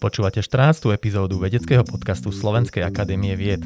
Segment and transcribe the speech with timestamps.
[0.00, 0.92] Počúvate 14.
[0.92, 3.64] epizódu vedeckého podcastu Slovenskej akadémie vied.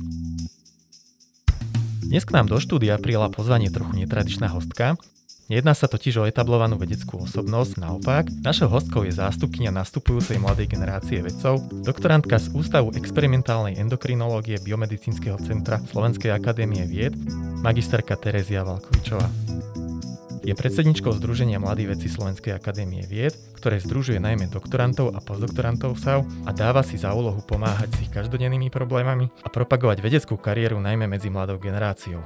[2.08, 4.96] Dnes k nám do štúdia prijala pozvanie trochu netradičná hostka.
[5.48, 11.24] Nejedná sa totiž o etablovanú vedeckú osobnosť, naopak, našou hostkou je zástupkynia nastupujúcej mladej generácie
[11.24, 17.16] vedcov, doktorantka z Ústavu experimentálnej endokrinológie Biomedicínskeho centra Slovenskej akadémie vied,
[17.64, 19.24] magisterka Terezia Valkovičová.
[20.48, 26.24] Je predsedničkou Združenia Mladí vedci Slovenskej akadémie vied, ktoré združuje najmä doktorantov a postdoktorantov SAV
[26.48, 31.04] a dáva si za úlohu pomáhať s ich každodennými problémami a propagovať vedeckú kariéru najmä
[31.04, 32.24] medzi mladou generáciou.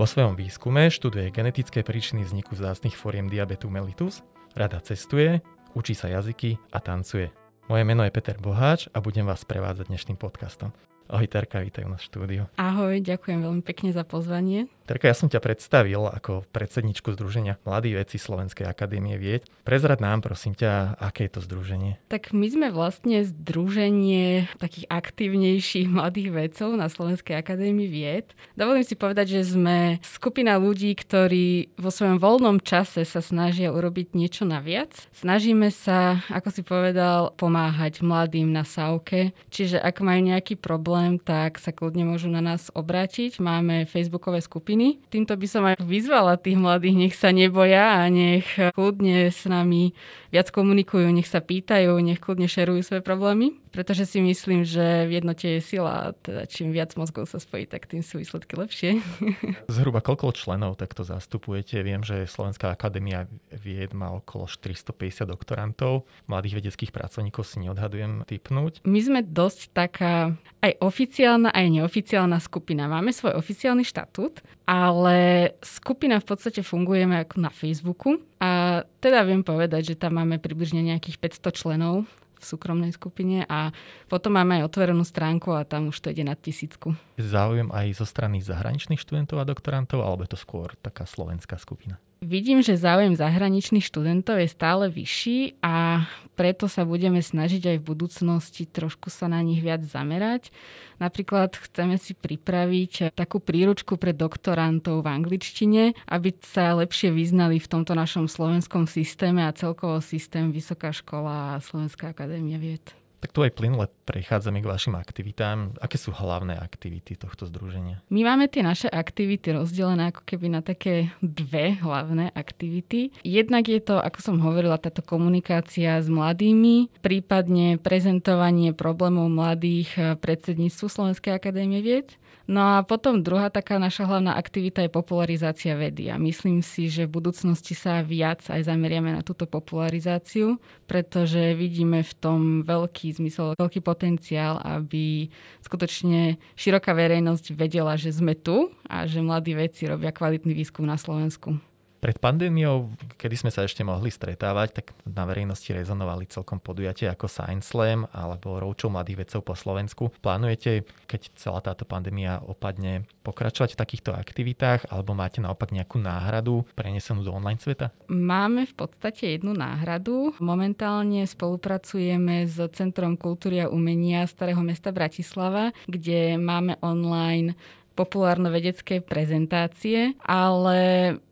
[0.00, 4.24] Vo svojom výskume študuje genetické príčiny vzniku vzácnych foriem diabetu mellitus,
[4.56, 5.44] rada cestuje,
[5.76, 7.28] učí sa jazyky a tancuje.
[7.68, 10.72] Moje meno je Peter Boháč a budem vás prevádzať dnešným podcastom.
[11.06, 12.50] Ahoj Terka, vítaj na štúdiu.
[12.58, 14.66] Ahoj, ďakujem veľmi pekne za pozvanie.
[14.90, 19.46] Terka, ja som ťa predstavil ako predsedničku Združenia Mladí veci Slovenskej akadémie vied.
[19.66, 21.98] Prezrad nám, prosím ťa, aké je to združenie?
[22.10, 28.30] Tak my sme vlastne združenie takých aktívnejších mladých vedcov na Slovenskej akadémii vied.
[28.54, 34.14] Dovolím si povedať, že sme skupina ľudí, ktorí vo svojom voľnom čase sa snažia urobiť
[34.14, 34.90] niečo naviac.
[35.14, 39.34] Snažíme sa, ako si povedal, pomáhať mladým na SAUKE.
[39.50, 43.36] Čiže ak majú nejaký problém, problém, tak sa kľudne môžu na nás obrátiť.
[43.36, 44.96] Máme facebookové skupiny.
[45.12, 49.92] Týmto by som aj vyzvala tých mladých, nech sa neboja a nech kľudne s nami
[50.32, 55.20] viac komunikujú, nech sa pýtajú, nech kľudne šerujú svoje problémy pretože si myslím, že v
[55.20, 59.04] jednote je sila teda čím viac mozgov sa spojí, tak tým sú výsledky lepšie.
[59.76, 61.84] Zhruba koľko členov takto zastupujete?
[61.84, 66.08] Viem, že Slovenská akadémia vied má okolo 450 doktorantov.
[66.24, 68.80] Mladých vedeckých pracovníkov si neodhadujem typnúť.
[68.88, 70.32] My sme dosť taká
[70.64, 72.88] aj oficiálna, aj neoficiálna skupina.
[72.88, 79.44] Máme svoj oficiálny štatút, ale skupina v podstate fungujeme ako na Facebooku a teda viem
[79.44, 83.72] povedať, že tam máme približne nejakých 500 členov v súkromnej skupine a
[84.06, 86.94] potom máme aj otvorenú stránku a tam už to ide na tisícku.
[87.16, 91.98] Záujem aj zo strany zahraničných študentov a doktorantov, alebo je to skôr taká slovenská skupina?
[92.24, 97.88] Vidím, že záujem zahraničných študentov je stále vyšší a preto sa budeme snažiť aj v
[97.92, 100.48] budúcnosti trošku sa na nich viac zamerať.
[100.96, 107.68] Napríklad chceme si pripraviť takú príručku pre doktorantov v angličtine, aby sa lepšie vyznali v
[107.68, 113.05] tomto našom slovenskom systéme a celkovo systém Vysoká škola a Slovenská akadémia vied.
[113.26, 115.74] Tak tu aj plynule prechádzame k vašim aktivitám.
[115.82, 117.98] Aké sú hlavné aktivity tohto združenia?
[118.06, 123.10] My máme tie naše aktivity rozdelené ako keby na také dve hlavné aktivity.
[123.26, 129.90] Jednak je to, ako som hovorila, táto komunikácia s mladými, prípadne prezentovanie problémov mladých
[130.22, 132.14] predsedníctvu Slovenskej akadémie vied.
[132.46, 136.14] No a potom druhá taká naša hlavná aktivita je popularizácia vedy.
[136.14, 142.06] A myslím si, že v budúcnosti sa viac aj zameriame na túto popularizáciu, pretože vidíme
[142.06, 145.32] v tom veľký zmysel, veľký potenciál, aby
[145.64, 151.00] skutočne široká verejnosť vedela, že sme tu a že mladí vedci robia kvalitný výskum na
[151.00, 151.56] Slovensku.
[151.96, 157.26] Pred pandémiou, kedy sme sa ešte mohli stretávať, tak na verejnosti rezonovali celkom podujatie ako
[157.26, 160.12] Science Slam alebo Roučov mladých vedcov po Slovensku.
[160.20, 166.62] Plánujete, keď celá táto pandémia opadne, pokračovať v takýchto aktivitách alebo máte naopak nejakú náhradu
[166.78, 167.90] prenesenú do online sveta?
[168.06, 170.36] Máme v podstate jednu náhradu.
[170.38, 177.58] Momentálne spolupracujeme s Centrom kultúry a umenia Starého mesta Bratislava, kde máme online
[177.96, 180.78] populárno-vedecké prezentácie, ale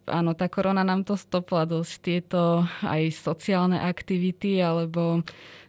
[0.09, 5.21] áno, tá korona nám to stopla dosť tieto aj sociálne aktivity alebo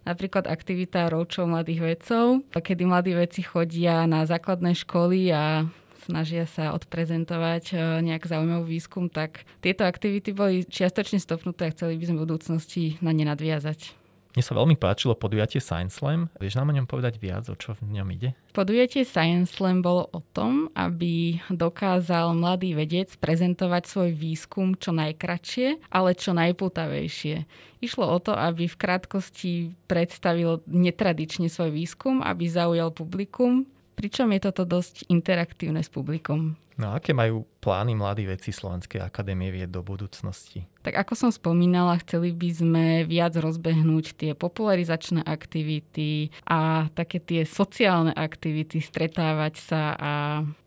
[0.08, 2.26] napríklad aktivita roučov mladých vedcov,
[2.56, 5.68] kedy mladí vedci chodia na základné školy a
[6.06, 7.76] snažia sa odprezentovať e,
[8.06, 12.84] nejak zaujímavý výskum, tak tieto aktivity boli čiastočne stopnuté a chceli by sme v budúcnosti
[13.02, 14.05] na ne nadviazať.
[14.36, 16.28] Mne sa veľmi páčilo podujatie Science Slam.
[16.44, 18.36] Vieš nám o ňom povedať viac, o čo v ňom ide?
[18.52, 25.88] Podujatie Science Slam bolo o tom, aby dokázal mladý vedec prezentovať svoj výskum čo najkračšie,
[25.88, 27.48] ale čo najputavejšie.
[27.80, 29.54] Išlo o to, aby v krátkosti
[29.88, 33.64] predstavil netradične svoj výskum, aby zaujal publikum,
[33.96, 36.60] pričom je toto dosť interaktívne s publikom.
[36.76, 40.68] No aké majú plány mladí veci Slovenskej akadémie vied do budúcnosti?
[40.84, 47.48] Tak ako som spomínala, chceli by sme viac rozbehnúť tie popularizačné aktivity a také tie
[47.48, 50.12] sociálne aktivity, stretávať sa a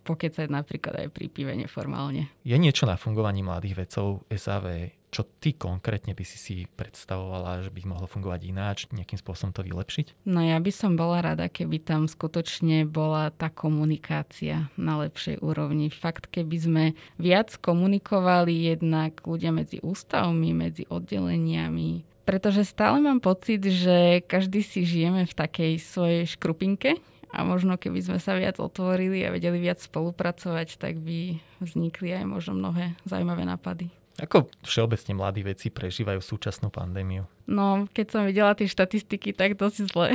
[0.09, 2.33] pokecať napríklad aj pri pive neformálne.
[2.41, 7.71] Je niečo na fungovaní mladých vedcov SAV čo ty konkrétne by si si predstavovala, že
[7.73, 10.29] by mohlo fungovať ináč, nejakým spôsobom to vylepšiť?
[10.29, 15.89] No ja by som bola rada, keby tam skutočne bola tá komunikácia na lepšej úrovni.
[15.89, 16.85] Fakt, keby sme
[17.17, 24.85] viac komunikovali jednak ľudia medzi ústavmi, medzi oddeleniami, pretože stále mám pocit, že každý si
[24.85, 27.01] žijeme v takej svojej škrupinke
[27.33, 32.29] a možno keby sme sa viac otvorili a vedeli viac spolupracovať, tak by vznikli aj
[32.29, 33.89] možno mnohé zaujímavé nápady.
[34.19, 37.38] Ako všeobecne mladí veci prežívajú súčasnú pandémiu?
[37.49, 40.13] No, keď som videla tie štatistiky, tak dosť zle.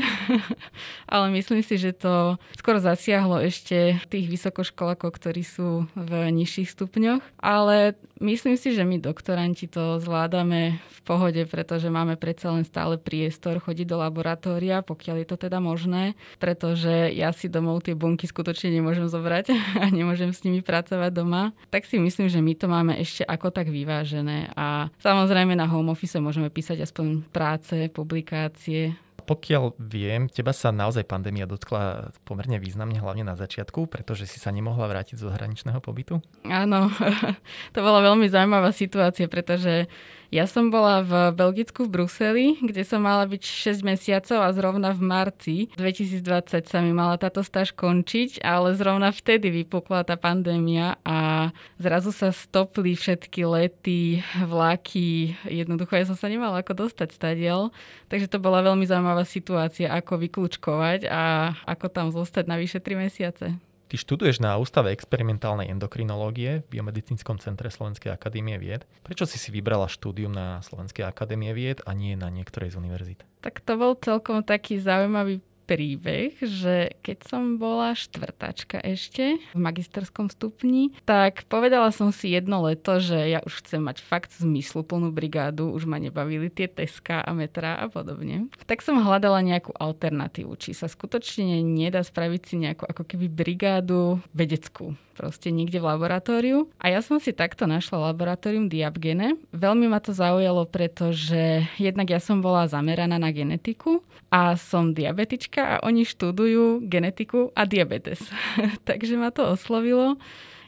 [1.13, 7.25] Ale myslím si, že to skoro zasiahlo ešte tých vysokoškolákov, ktorí sú v nižších stupňoch.
[7.41, 13.01] Ale myslím si, že my doktoranti to zvládame v pohode, pretože máme predsa len stále
[13.01, 18.29] priestor chodiť do laboratória, pokiaľ je to teda možné, pretože ja si domov tie bunky
[18.29, 21.57] skutočne nemôžem zobrať a nemôžem s nimi pracovať doma.
[21.73, 25.89] Tak si myslím, že my to máme ešte ako tak vyvážené a samozrejme na home
[25.89, 28.95] office môžeme písať aspoň práce, publikácie.
[29.23, 34.51] Pokiaľ viem, teba sa naozaj pandémia dotkla pomerne významne, hlavne na začiatku, pretože si sa
[34.51, 36.19] nemohla vrátiť zo zahraničného pobytu?
[36.43, 36.91] Áno,
[37.73, 39.87] to bola veľmi zaujímavá situácia, pretože
[40.33, 44.89] ja som bola v Belgicku v Bruseli, kde som mala byť 6 mesiacov a zrovna
[44.89, 50.97] v marci 2020 sa mi mala táto stáž končiť, ale zrovna vtedy vypukla tá pandémia
[51.05, 55.37] a zrazu sa stopli všetky lety, vlaky.
[55.45, 57.69] Jednoducho ja som sa nemala ako dostať stadiel,
[58.09, 63.05] takže to bola veľmi zaujímavá situácia, ako vyklúčkovať a ako tam zostať na vyše 3
[63.05, 63.72] mesiace.
[63.93, 68.89] Ty študuješ na Ústave experimentálnej endokrinológie v Biomedicínskom centre Slovenskej akadémie vied.
[69.05, 73.21] Prečo si si vybrala štúdium na Slovenskej akadémie vied a nie na niektorej z univerzít?
[73.45, 80.27] Tak to bol celkom taký zaujímavý príbeh, že keď som bola štvrtačka ešte v magisterskom
[80.27, 85.71] stupni, tak povedala som si jedno leto, že ja už chcem mať fakt zmysluplnú brigádu,
[85.71, 88.51] už ma nebavili tie teska a metra a podobne.
[88.67, 94.19] Tak som hľadala nejakú alternatívu, či sa skutočne nedá spraviť si nejakú ako keby brigádu
[94.35, 96.67] vedeckú proste niekde v laboratóriu.
[96.81, 99.37] A ja som si takto našla laboratórium Diabgene.
[99.53, 104.01] Veľmi ma to zaujalo, pretože jednak ja som bola zameraná na genetiku
[104.33, 108.19] a som diabetička a oni študujú genetiku a diabetes.
[108.89, 110.17] Takže ma to oslovilo.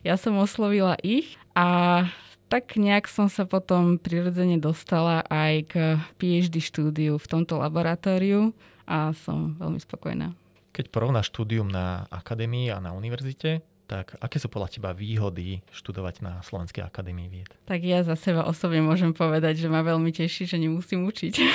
[0.05, 2.05] Ja som oslovila ich a
[2.45, 5.73] tak nejak som sa potom prirodzene dostala aj k
[6.21, 8.53] PhD štúdiu v tomto laboratóriu
[8.85, 10.37] a som veľmi spokojná.
[10.75, 16.25] Keď porovnáš štúdium na akadémii a na univerzite, tak aké sú podľa teba výhody študovať
[16.25, 17.49] na Slovenskej akadémii vied?
[17.69, 21.33] Tak ja za seba osobne môžem povedať, že ma veľmi teší, že nemusím učiť.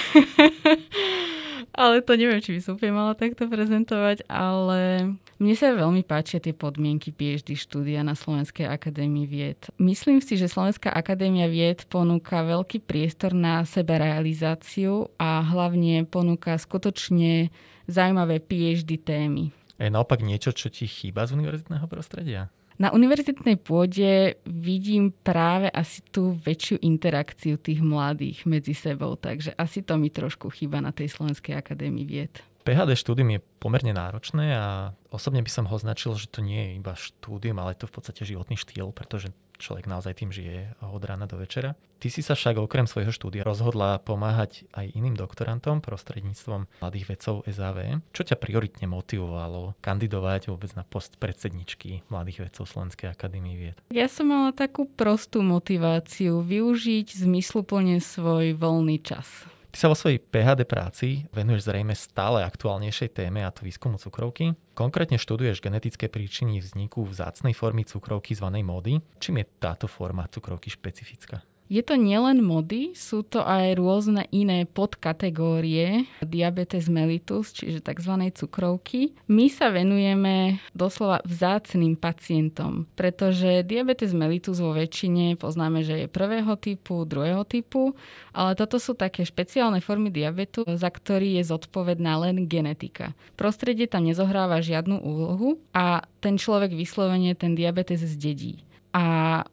[1.80, 6.42] ale to neviem, či by som úplne mala takto prezentovať, ale mne sa veľmi páčia
[6.42, 9.60] tie podmienky PhD štúdia na Slovenskej akadémii vied.
[9.80, 17.48] Myslím si, že Slovenská akadémia vied ponúka veľký priestor na seberealizáciu a hlavne ponúka skutočne
[17.88, 19.54] zaujímavé PhD témy
[19.84, 22.52] je naopak niečo, čo ti chýba z univerzitného prostredia?
[22.80, 29.84] Na univerzitnej pôde vidím práve asi tú väčšiu interakciu tých mladých medzi sebou, takže asi
[29.84, 32.40] to mi trošku chýba na tej Slovenskej akadémii vied.
[32.64, 36.70] PHD štúdium je pomerne náročné a osobne by som ho označil, že to nie je
[36.80, 39.28] iba štúdium, ale je to v podstate životný štýl, pretože
[39.60, 41.76] človek naozaj tým žije od rána do večera.
[42.00, 47.44] Ty si sa však okrem svojho štúdia rozhodla pomáhať aj iným doktorantom prostredníctvom mladých vedcov
[47.44, 48.00] SAV.
[48.16, 53.76] Čo ťa prioritne motivovalo kandidovať vôbec na post predsedničky mladých vedcov Slovenskej akadémie vied?
[53.92, 59.28] Ja som mala takú prostú motiváciu využiť zmysluplne svoj voľný čas.
[59.70, 64.58] Ty sa vo svojej PHD práci venuješ zrejme stále aktuálnejšej téme a to výskumu cukrovky.
[64.74, 68.98] Konkrétne študuješ genetické príčiny vzniku vzácnej formy cukrovky zvanej módy.
[69.22, 71.46] Čím je táto forma cukrovky špecifická?
[71.70, 78.26] Je to nielen mody, sú to aj rôzne iné podkategórie diabetes mellitus, čiže tzv.
[78.34, 79.14] cukrovky.
[79.30, 86.58] My sa venujeme doslova vzácným pacientom, pretože diabetes mellitus vo väčšine poznáme, že je prvého
[86.58, 87.94] typu, druhého typu,
[88.34, 93.14] ale toto sú také špeciálne formy diabetu, za ktorý je zodpovedná len genetika.
[93.38, 98.66] Prostredie tam nezohráva žiadnu úlohu a ten človek vyslovene ten diabetes zdedí.
[98.90, 99.04] A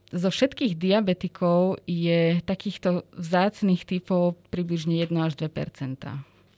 [0.09, 5.53] zo všetkých diabetikov je takýchto vzácných typov približne 1 až 2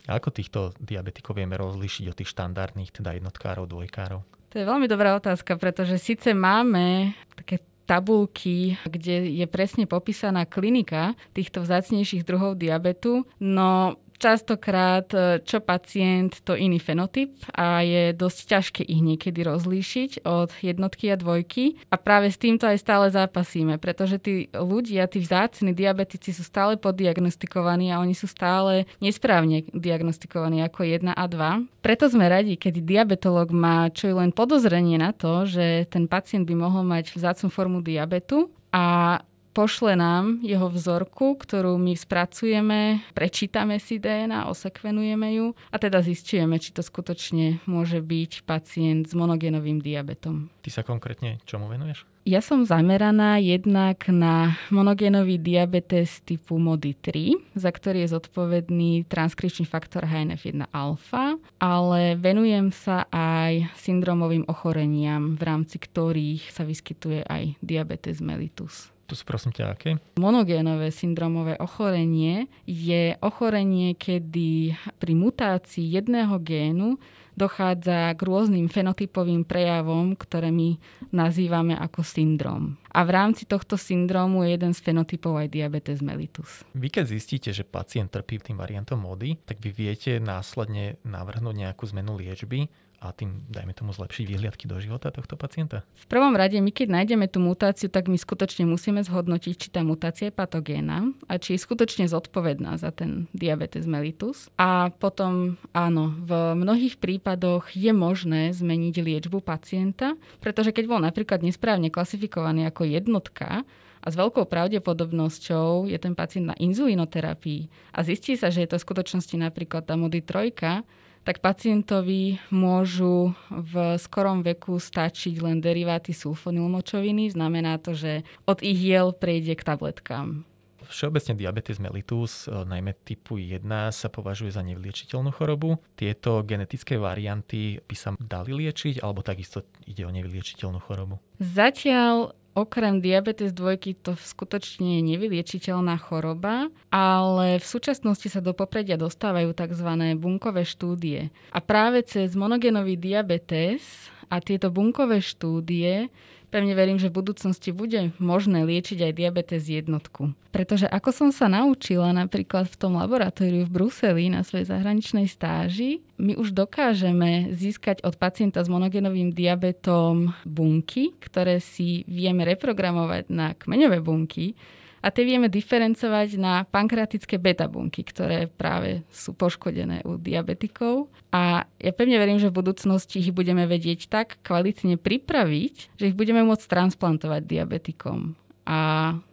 [0.08, 4.24] A ako týchto diabetikov vieme rozlíšiť od tých štandardných, teda jednotkárov, dvojkárov?
[4.50, 11.18] To je veľmi dobrá otázka, pretože síce máme také tabulky, kde je presne popísaná klinika
[11.34, 18.40] týchto vzácnejších druhov diabetu, no Častokrát, e, čo pacient, to iný fenotyp a je dosť
[18.52, 21.80] ťažké ich niekedy rozlíšiť od jednotky a dvojky.
[21.88, 26.76] A práve s týmto aj stále zápasíme, pretože tí ľudia, tí vzácni diabetici sú stále
[26.76, 31.80] poddiagnostikovaní a oni sú stále nesprávne diagnostikovaní ako 1 a 2.
[31.80, 36.44] Preto sme radi, keď diabetolog má čo je len podozrenie na to, že ten pacient
[36.44, 39.18] by mohol mať vzácnú formu diabetu a
[39.60, 46.56] pošle nám jeho vzorku, ktorú my spracujeme, prečítame si DNA, osekvenujeme ju a teda zistujeme,
[46.64, 50.48] či to skutočne môže byť pacient s monogenovým diabetom.
[50.64, 52.08] Ty sa konkrétne čomu venuješ?
[52.24, 60.08] Ja som zameraná jednak na monogénový diabetes typu MODY3, za ktorý je zodpovedný transkripčný faktor
[60.08, 68.24] HNF1 alfa, ale venujem sa aj syndromovým ochoreniam, v rámci ktorých sa vyskytuje aj diabetes
[68.24, 68.94] mellitus.
[69.10, 69.98] To sú prosím ťa aké?
[70.22, 77.02] Monogénové syndromové ochorenie je ochorenie, kedy pri mutácii jedného génu
[77.34, 80.76] dochádza k rôznym fenotypovým prejavom, ktoré my
[81.10, 82.76] nazývame ako syndrom.
[82.92, 86.68] A v rámci tohto syndromu je jeden z fenotypov aj diabetes mellitus.
[86.76, 91.88] Vy keď zistíte, že pacient trpí tým variantom mody, tak vy viete následne navrhnúť nejakú
[91.96, 92.68] zmenu liečby
[93.00, 95.88] a tým, dajme tomu, zlepšiť výhliadky do života tohto pacienta?
[95.96, 99.82] V prvom rade, my keď nájdeme tú mutáciu, tak my skutočne musíme zhodnotiť, či tá
[99.88, 104.52] mutácia je patogéna a či je skutočne zodpovedná za ten diabetes mellitus.
[104.60, 111.40] A potom, áno, v mnohých prípadoch je možné zmeniť liečbu pacienta, pretože keď bol napríklad
[111.40, 113.64] nesprávne klasifikovaný ako jednotka,
[114.00, 118.80] a s veľkou pravdepodobnosťou je ten pacient na inzulinoterapii a zistí sa, že je to
[118.80, 120.88] v skutočnosti napríklad tá mody trojka,
[121.28, 127.30] tak pacientovi môžu v skorom veku stačiť len deriváty sulfonylmočoviny.
[127.34, 130.48] Znamená to, že od ich jel prejde k tabletkám.
[130.90, 135.78] Všeobecne diabetes mellitus, e, najmä typu 1, sa považuje za nevyliečiteľnú chorobu.
[135.94, 141.22] Tieto genetické varianty by sa dali liečiť, alebo takisto ide o nevyliečiteľnú chorobu?
[141.38, 148.98] Zatiaľ Okrem diabetes dvojky to skutočne je nevyliečiteľná choroba, ale v súčasnosti sa do popredia
[148.98, 149.90] dostávajú tzv.
[150.18, 151.30] bunkové štúdie.
[151.54, 156.12] A práve cez monogenový diabetes a tieto bunkové štúdie
[156.50, 160.34] Pevne verím, že v budúcnosti bude možné liečiť aj diabetes jednotku.
[160.50, 166.02] Pretože ako som sa naučila napríklad v tom laboratóriu v Bruseli na svojej zahraničnej stáži,
[166.18, 173.54] my už dokážeme získať od pacienta s monogenovým diabetom bunky, ktoré si vieme reprogramovať na
[173.54, 174.58] kmeňové bunky,
[175.00, 181.08] a tie vieme diferencovať na pankreatické beta bunky, ktoré práve sú poškodené u diabetikov.
[181.32, 186.18] A ja pevne verím, že v budúcnosti ich budeme vedieť tak kvalitne pripraviť, že ich
[186.18, 188.36] budeme môcť transplantovať diabetikom.
[188.70, 188.80] A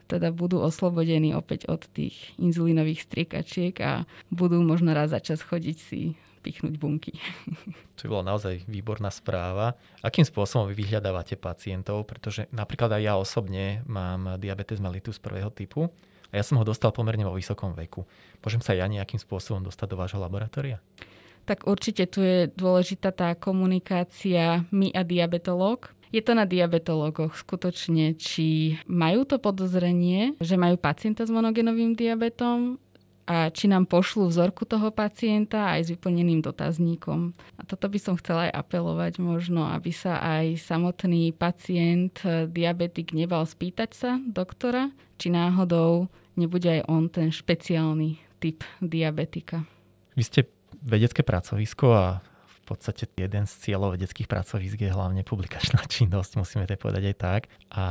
[0.07, 5.77] teda budú oslobodení opäť od tých inzulínových striekačiek a budú možno raz za čas chodiť
[5.77, 6.15] si
[6.47, 7.19] pichnúť bunky.
[7.97, 9.73] To by bola naozaj výborná správa.
[10.05, 12.05] Akým spôsobom vy vyhľadávate pacientov?
[12.05, 15.89] Pretože napríklad aj ja osobne mám diabetes mellitus prvého typu
[16.29, 18.05] a ja som ho dostal pomerne vo vysokom veku.
[18.45, 20.77] Môžem sa ja nejakým spôsobom dostať do vášho laboratória?
[21.47, 25.95] Tak určite tu je dôležitá tá komunikácia my a diabetológ.
[26.11, 32.79] Je to na diabetológoch skutočne, či majú to podozrenie, že majú pacienta s monogenovým diabetom
[33.27, 37.35] a či nám pošlú vzorku toho pacienta aj s vyplneným dotazníkom.
[37.59, 43.11] A toto by som chcela aj apelovať možno, aby sa aj samotný pacient, eh, diabetik
[43.11, 46.07] nebal spýtať sa doktora, či náhodou
[46.39, 49.67] nebude aj on ten špeciálny typ diabetika.
[50.15, 50.41] Vy ste
[50.87, 52.07] vedecké pracovisko a
[52.67, 57.17] v podstate jeden z cieľov vedeckých pracovísk je hlavne publikačná činnosť, musíme to povedať aj
[57.17, 57.41] tak.
[57.71, 57.85] A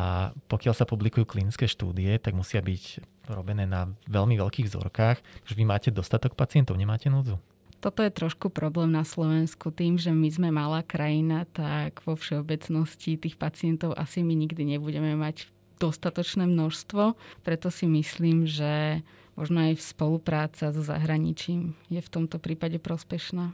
[0.52, 3.00] pokiaľ sa publikujú klinické štúdie, tak musia byť
[3.32, 5.18] robené na veľmi veľkých vzorkách,
[5.48, 7.40] že vy máte dostatok pacientov, nemáte núdzu.
[7.80, 9.72] Toto je trošku problém na Slovensku.
[9.72, 15.16] Tým, že my sme malá krajina, tak vo všeobecnosti tých pacientov asi my nikdy nebudeme
[15.16, 17.14] mať dostatočné množstvo.
[17.46, 19.06] Preto si myslím, že
[19.38, 23.54] možno aj spolupráca so zahraničím je v tomto prípade prospešná.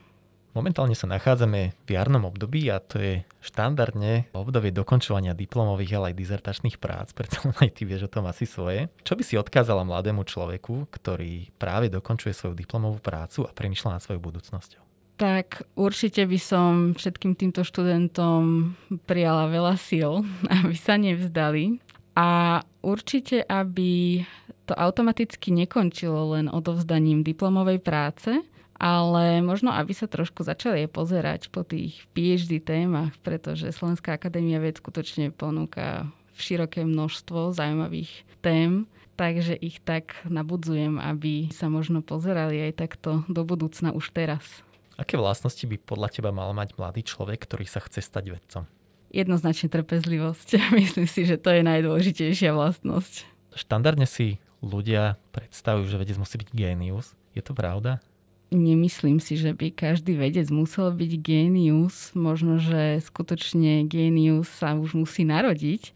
[0.52, 6.20] Momentálne sa nachádzame v jarnom období a to je štandardne obdobie dokončovania diplomových, ale aj
[6.20, 8.92] dizertačných prác, preto aj ty vieš o tom asi svoje.
[9.08, 14.04] Čo by si odkázala mladému človeku, ktorý práve dokončuje svoju diplomovú prácu a premyšľa nad
[14.04, 14.84] svojou budúcnosťou?
[15.16, 18.74] Tak určite by som všetkým týmto študentom
[19.08, 20.26] prijala veľa síl,
[20.60, 21.80] aby sa nevzdali.
[22.12, 24.20] A určite, aby
[24.68, 28.44] to automaticky nekončilo len odovzdaním diplomovej práce,
[28.82, 34.82] ale možno, aby sa trošku začali pozerať po tých PhD témach, pretože Slovenská akadémia vied
[34.82, 38.10] skutočne ponúka široké množstvo zaujímavých
[38.42, 44.66] tém, takže ich tak nabudzujem, aby sa možno pozerali aj takto do budúcna už teraz.
[44.98, 48.66] Aké vlastnosti by podľa teba mal mať mladý človek, ktorý sa chce stať vedcom?
[49.14, 50.58] Jednoznačne trpezlivosť.
[50.82, 53.30] Myslím si, že to je najdôležitejšia vlastnosť.
[53.54, 57.14] Štandardne si ľudia predstavujú, že vedec musí byť génius.
[57.38, 58.02] Je to pravda?
[58.52, 62.12] Nemyslím si, že by každý vedec musel byť génius.
[62.14, 65.96] Možno, že skutočne génius sa už musí narodiť,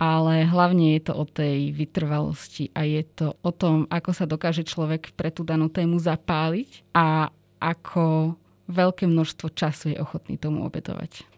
[0.00, 4.64] ale hlavne je to o tej vytrvalosti a je to o tom, ako sa dokáže
[4.64, 7.28] človek pre tú danú tému zapáliť a
[7.60, 8.34] ako
[8.72, 11.29] veľké množstvo času je ochotný tomu obetovať.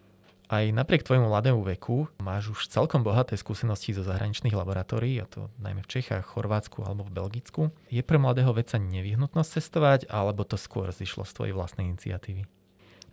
[0.52, 5.48] Aj napriek tvojmu mladému veku máš už celkom bohaté skúsenosti zo zahraničných laboratórií, a to
[5.56, 7.62] najmä v Čechách, Chorvátsku alebo v Belgicku.
[7.88, 12.44] Je pre mladého vedca nevyhnutnosť cestovať, alebo to skôr zišlo z tvojej vlastnej iniciatívy?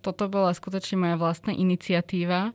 [0.04, 2.52] Toto bola skutočne moja vlastná iniciatíva.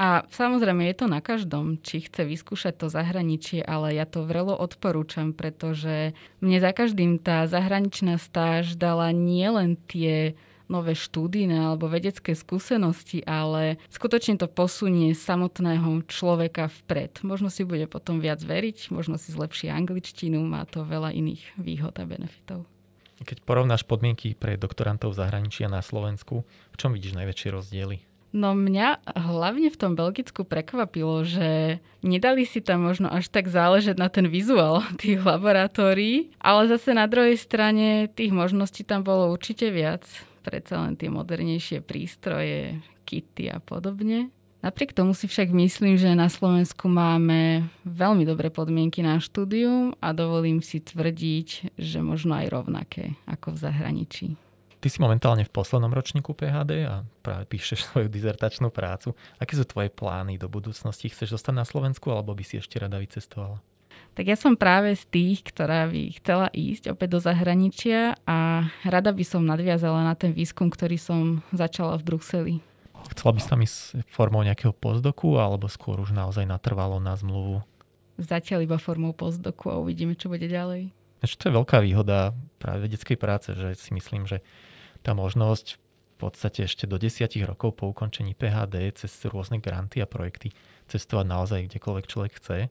[0.00, 4.56] A samozrejme je to na každom, či chce vyskúšať to zahraničie, ale ja to vrelo
[4.56, 10.40] odporúčam, pretože mne za každým tá zahraničná stáž dala nielen tie
[10.72, 17.20] nové štúdine alebo vedecké skúsenosti, ale skutočne to posunie samotného človeka vpred.
[17.20, 21.92] Možno si bude potom viac veriť, možno si zlepší angličtinu, má to veľa iných výhod
[22.00, 22.64] a benefitov.
[23.22, 27.96] Keď porovnáš podmienky pre doktorantov zahraničia na Slovensku, v čom vidíš najväčšie rozdiely?
[28.32, 34.00] No mňa hlavne v tom Belgicku prekvapilo, že nedali si tam možno až tak záležať
[34.00, 39.68] na ten vizuál tých laboratórií, ale zase na druhej strane tých možností tam bolo určite
[39.68, 40.02] viac
[40.42, 44.34] predsa len tie modernejšie prístroje, kity a podobne.
[44.62, 50.14] Napriek tomu si však myslím, že na Slovensku máme veľmi dobré podmienky na štúdium a
[50.14, 54.26] dovolím si tvrdiť, že možno aj rovnaké ako v zahraničí.
[54.78, 59.18] Ty si momentálne v poslednom ročníku PHD a práve píšeš svoju dizertačnú prácu.
[59.42, 61.10] Aké sú tvoje plány do budúcnosti?
[61.10, 63.58] Chceš zostať na Slovensku alebo by si ešte rada vycestovala?
[64.12, 69.08] Tak ja som práve z tých, ktorá by chcela ísť opäť do zahraničia a rada
[69.08, 72.54] by som nadviazala na ten výskum, ktorý som začala v Bruseli.
[73.16, 77.64] Chcela by sa tam ísť formou nejakého postdoku alebo skôr už naozaj natrvalo na zmluvu?
[78.20, 80.92] Zatiaľ iba formou postdoku a uvidíme, čo bude ďalej.
[81.24, 84.44] Ešte to je veľká výhoda práve vedeckej práce, že si myslím, že
[85.00, 90.06] tá možnosť v podstate ešte do desiatich rokov po ukončení PHD cez rôzne granty a
[90.06, 90.52] projekty
[90.86, 92.68] cestovať naozaj kdekoľvek človek chce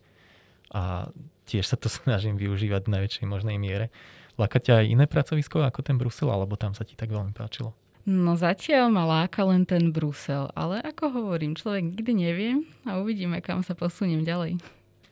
[0.72, 1.12] a
[1.46, 3.92] tiež sa to snažím využívať v najväčšej možnej miere.
[4.40, 7.76] Láka ťa aj iné pracovisko ako ten Brusel, alebo tam sa ti tak veľmi páčilo?
[8.02, 12.52] No zatiaľ ma láka len ten Brusel, ale ako hovorím, človek nikdy nevie
[12.90, 14.58] a uvidíme, kam sa posuniem ďalej.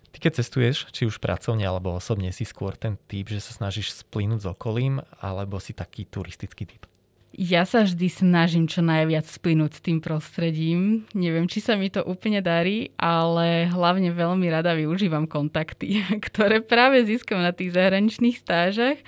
[0.10, 3.94] Ty keď cestuješ, či už pracovne alebo osobne, si skôr ten typ, že sa snažíš
[4.02, 6.89] splínuť s okolím, alebo si taký turistický typ?
[7.40, 11.08] Ja sa vždy snažím čo najviac splynúť s tým prostredím.
[11.16, 17.00] Neviem, či sa mi to úplne darí, ale hlavne veľmi rada využívam kontakty, ktoré práve
[17.08, 19.00] získam na tých zahraničných stážach.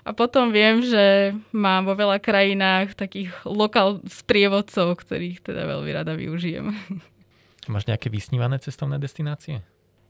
[0.00, 6.16] A potom viem, že mám vo veľa krajinách takých lokál sprievodcov, ktorých teda veľmi rada
[6.16, 6.72] využijem.
[7.72, 9.60] Máš nejaké vysnívané cestovné destinácie?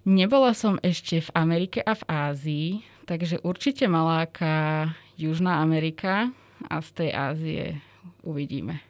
[0.06, 2.68] Nebola som ešte v Amerike a v Ázii,
[3.10, 6.30] takže určite maláka Južná Amerika,
[6.68, 7.64] a z tej Ázie
[8.24, 8.80] uvidíme.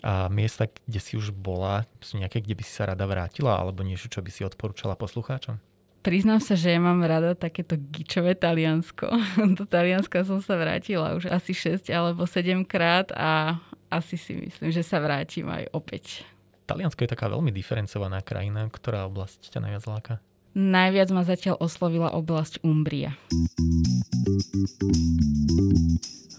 [0.00, 3.84] A miesta, kde si už bola, sú nejaké, kde by si sa rada vrátila, alebo
[3.84, 5.60] niečo, čo by si odporúčala poslucháčom?
[6.00, 9.12] Priznám sa, že ja mám rada takéto gičové Taliansko.
[9.60, 13.60] Do Talianska som sa vrátila už asi 6 alebo 7 krát a
[13.92, 16.24] asi si myslím, že sa vrátim aj opäť.
[16.64, 20.14] Taliansko je taká veľmi diferencovaná krajina, ktorá oblasť ťa najviac láka?
[20.56, 23.12] Najviac ma zatiaľ oslovila oblasť Umbria.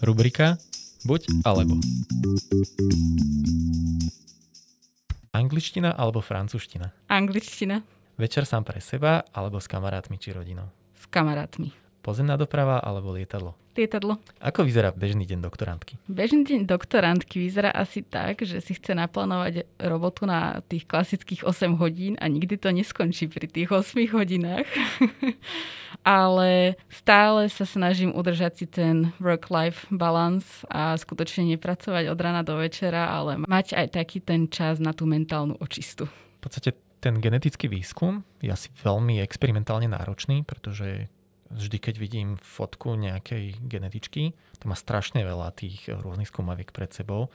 [0.02, 0.58] Rubrika
[1.02, 1.82] Buď alebo.
[5.34, 6.94] Angličtina alebo francúzština?
[7.10, 7.82] Angličtina.
[8.22, 10.70] Večer sám pre seba alebo s kamarátmi či rodinou?
[10.94, 11.81] S kamarátmi.
[12.02, 13.54] Pozemná doprava alebo lietadlo?
[13.78, 14.18] Lietadlo.
[14.44, 15.96] Ako vyzerá bežný deň doktorantky?
[16.10, 21.80] Bežný deň doktorantky vyzerá asi tak, že si chce naplánovať robotu na tých klasických 8
[21.80, 24.68] hodín a nikdy to neskončí pri tých 8 hodinách.
[26.02, 32.58] Ale stále sa snažím udržať si ten work-life balance a skutočne nepracovať od rana do
[32.58, 36.10] večera, ale mať aj taký ten čas na tú mentálnu očistu.
[36.10, 41.06] V podstate ten genetický výskum je asi veľmi experimentálne náročný, pretože
[41.54, 47.30] vždy, keď vidím fotku nejakej genetičky, to má strašne veľa tých rôznych skúmaviek pred sebou.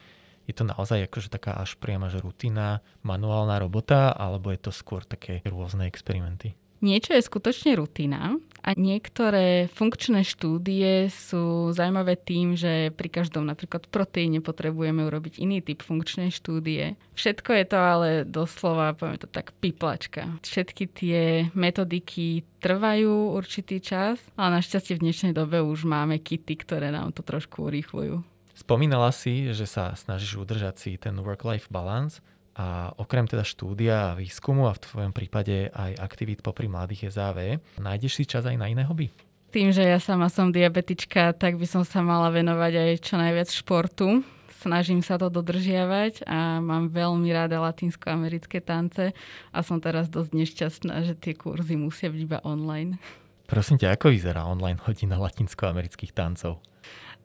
[0.47, 5.03] Je to naozaj akože taká až priama že rutina, manuálna robota, alebo je to skôr
[5.03, 6.55] také rôzne experimenty?
[6.87, 13.91] Niečo je skutočne rutina a niektoré funkčné štúdie sú zaujímavé tým, že pri každom napríklad
[13.91, 16.95] proteíne potrebujeme urobiť iný typ funkčnej štúdie.
[17.19, 20.39] Všetko je to ale doslova, poviem to tak, piplačka.
[20.47, 21.21] Všetky tie
[21.59, 27.27] metodiky trvajú určitý čas, ale našťastie v dnešnej dobe už máme kity, ktoré nám to
[27.27, 28.23] trošku urýchľujú.
[28.55, 32.23] Spomínala si, že sa snažíš udržať si ten work-life balance.
[32.57, 37.61] A okrem teda štúdia a výskumu a v tvojom prípade aj aktivít popri mladých SAV,
[37.77, 39.13] nájdeš si čas aj na iné hobby?
[39.53, 43.49] Tým, že ja sama som diabetička, tak by som sa mala venovať aj čo najviac
[43.53, 44.25] športu.
[44.67, 49.13] snažím sa to dodržiavať a mám veľmi rada latinskoamerické tance
[49.53, 52.99] a som teraz dosť nešťastná, že tie kurzy musia byť iba online.
[53.47, 56.59] Prosím ťa, ako vyzerá online hodina latinskoamerických tancov?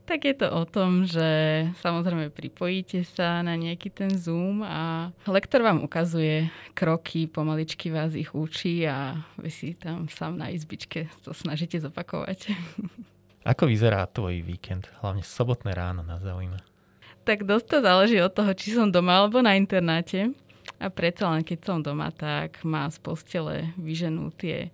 [0.01, 1.29] Tak je to o tom, že
[1.79, 8.33] samozrejme pripojíte sa na nejaký ten Zoom a lektor vám ukazuje kroky, pomaličky vás ich
[8.33, 12.49] učí a vy si tam sám na izbičke to snažíte zopakovať.
[13.51, 14.89] Ako vyzerá tvoj víkend?
[15.01, 16.61] Hlavne sobotné ráno na zaujíma.
[17.25, 20.33] Tak dosť to záleží od toho, či som doma alebo na internáte.
[20.81, 24.73] A predsa len keď som doma, tak má z postele vyženú tie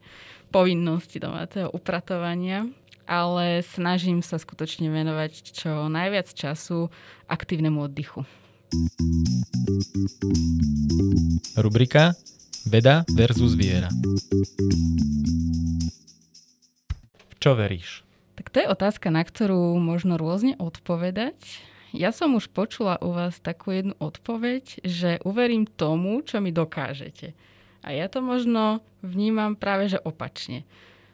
[0.51, 2.67] povinnosti domáceho upratovania
[3.07, 6.91] ale snažím sa skutočne venovať čo najviac času
[7.31, 8.27] aktívnemu oddychu.
[11.55, 12.13] Rubrika
[12.67, 13.87] Veda versus viera.
[17.31, 18.03] V čo veríš?
[18.35, 21.39] Tak to je otázka, na ktorú možno rôzne odpovedať.
[21.95, 27.31] Ja som už počula u vás takú jednu odpoveď, že uverím tomu, čo mi dokážete.
[27.87, 30.67] A ja to možno vnímam práve že opačne.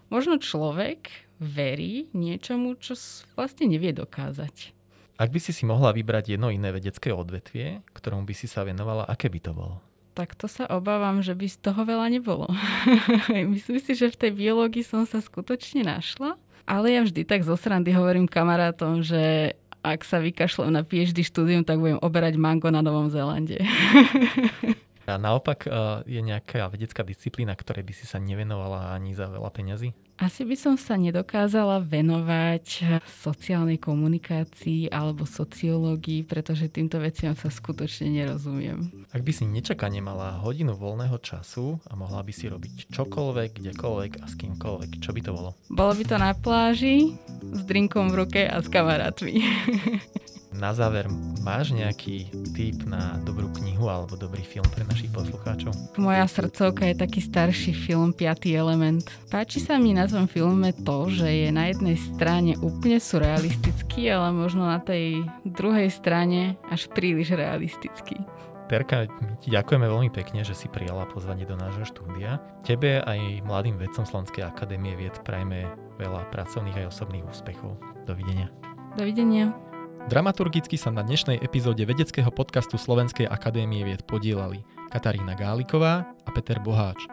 [0.09, 2.95] Možno človek verí niečomu, čo
[3.35, 4.71] vlastne nevie dokázať.
[5.19, 9.05] Ak by si si mohla vybrať jedno iné vedecké odvetvie, ktorom by si sa venovala,
[9.05, 9.77] aké by to bolo?
[10.13, 12.49] Tak to sa obávam, že by z toho veľa nebolo.
[13.29, 17.53] Myslím si, že v tej biológii som sa skutočne našla, ale ja vždy tak zo
[17.53, 19.53] srandy hovorím kamarátom, že
[19.83, 23.59] ak sa vykašľam na PhD štúdium, tak budem oberať mango na Novom Zélande.
[25.03, 25.71] A naopak eh,
[26.07, 29.91] je nejaká vedecká disciplína, ktorej by si sa nevenovala ani za veľa peňazí?
[30.21, 38.13] Asi by som sa nedokázala venovať sociálnej komunikácii alebo sociológii, pretože týmto veciam sa skutočne
[38.21, 39.09] nerozumiem.
[39.09, 44.11] Ak by si nečakane mala hodinu voľného času a mohla by si robiť čokoľvek, kdekoľvek
[44.21, 45.49] a s kýmkoľvek, čo by to bolo?
[45.73, 49.41] Bolo by to na pláži, s drinkom v ruke a s kamarátmi.
[50.53, 51.09] Na záver,
[51.41, 55.73] máš nejaký tip na dobrú knihu alebo dobrý film pre našich poslucháčov?
[55.97, 59.03] Moja srdcovka je taký starší film Piatý element.
[59.33, 64.29] Páči sa mi na tom filme to, že je na jednej strane úplne surrealistický, ale
[64.29, 68.21] možno na tej druhej strane až príliš realistický.
[68.69, 72.39] Terka, my ti ďakujeme veľmi pekne, že si prijala pozvanie do nášho štúdia.
[72.63, 75.67] Tebe aj mladým vedcom Slovenskej akadémie vied prajme
[75.99, 77.75] veľa pracovných aj osobných úspechov.
[78.07, 78.47] Dovidenia.
[78.95, 79.72] Dovidenia.
[80.03, 84.59] Dramaturgicky sa na dnešnej epizóde vedeckého podcastu Slovenskej akadémie vied podielali
[84.91, 87.07] Katarína Gáliková a Peter Boháč.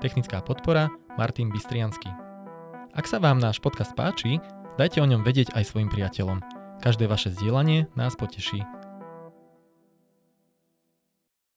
[0.00, 0.88] Technická podpora
[1.20, 2.08] Martin Bystriansky.
[2.96, 4.40] Ak sa vám náš podcast páči,
[4.80, 6.40] dajte o ňom vedieť aj svojim priateľom.
[6.80, 8.64] Každé vaše zdieľanie nás poteší.